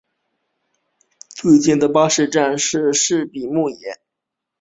[1.29, 3.41] 最近的巴士站是站前的土笔
[3.79, 4.01] 野站。